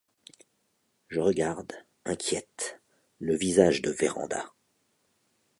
[1.09, 1.73] Je regarde,
[2.05, 2.81] inquiète,
[3.19, 4.51] le visage de Vérand’a.